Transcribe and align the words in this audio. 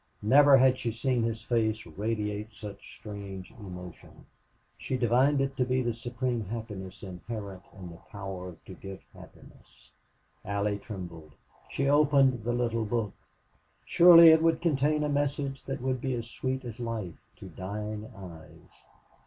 Never 0.23 0.57
had 0.57 0.79
she 0.79 0.91
seen 0.91 1.21
his 1.21 1.43
face 1.43 1.85
radiate 1.85 2.53
such 2.53 2.97
strange 2.97 3.51
emotion. 3.51 4.25
She 4.75 4.97
divined 4.97 5.39
it 5.41 5.55
to 5.57 5.63
be 5.63 5.83
the 5.83 5.93
supreme 5.93 6.45
happiness 6.45 7.03
inherent 7.03 7.61
in 7.77 7.91
the 7.91 7.99
power 8.11 8.57
to 8.65 8.73
give 8.73 9.03
happiness. 9.13 9.91
Allie 10.43 10.79
trembled. 10.79 11.33
She 11.69 11.87
opened 11.87 12.43
the 12.43 12.51
little 12.53 12.83
book. 12.85 13.13
Surely 13.85 14.29
it 14.29 14.41
would 14.41 14.59
contain 14.59 15.03
a 15.03 15.07
message 15.07 15.63
that 15.65 15.81
would 15.81 16.01
be 16.01 16.15
as 16.15 16.27
sweet 16.27 16.65
as 16.65 16.79
life 16.79 17.19
to 17.35 17.49
dying 17.49 18.11
eyes. 18.15 18.83